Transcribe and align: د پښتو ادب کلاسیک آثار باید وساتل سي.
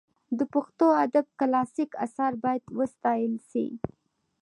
د 0.37 0.39
پښتو 0.53 0.85
ادب 1.05 1.25
کلاسیک 1.39 1.91
آثار 2.05 2.33
باید 2.43 2.63
وساتل 2.79 3.33
سي. 3.49 3.65